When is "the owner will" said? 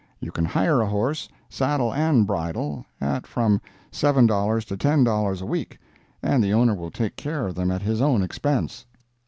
6.43-6.89